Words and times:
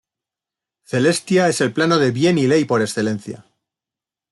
Celestia 0.83 1.47
es 1.47 1.61
el 1.61 1.73
plano 1.73 1.99
de 1.99 2.09
bien 2.09 2.39
y 2.39 2.47
ley 2.47 2.65
por 2.65 2.81
excelencia. 2.81 3.45